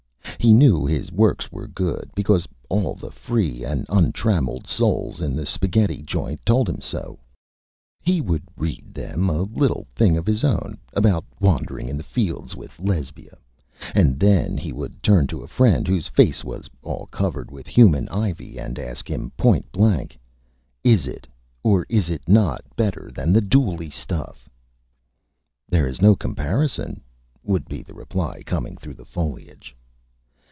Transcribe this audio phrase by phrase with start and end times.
[0.39, 5.45] He knew his Works were good, because all the Free and Untrammeled Souls in the
[5.45, 7.19] Spaghetti Joint told him so.
[8.01, 12.55] He would read them a Little Thing of his Own about Wandering in the Fields
[12.55, 13.37] with Lesbia,
[13.93, 18.09] and then he would turn to a Friend, whose Face was all covered with Human
[18.09, 20.17] Ivy, and ask him, point blank:
[20.83, 21.27] "Is it,
[21.61, 24.49] or is it not, Better than the Dooley Stuff?"
[25.69, 27.01] [Illustration: THOROUGH BOHEMIAN] "There is no Comparison,"
[27.43, 29.75] would be the Reply, coming through the Foliage.